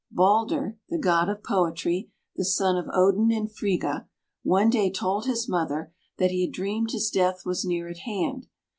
Balder, 0.09 0.79
the 0.89 0.97
god 0.97 1.29
of 1.29 1.43
poetry, 1.43 2.09
the 2.35 2.43
son 2.43 2.75
of 2.75 2.89
Odin 2.91 3.31
and 3.31 3.47
Friga, 3.51 4.07
one 4.41 4.71
day 4.71 4.89
told 4.89 5.27
his 5.27 5.47
mother 5.47 5.93
that 6.17 6.31
he 6.31 6.43
had 6.43 6.51
dreamed 6.53 6.89
his 6.89 7.11
death 7.11 7.45
was 7.45 7.63
near 7.63 7.87
at 7.87 7.99
hand. 7.99 8.47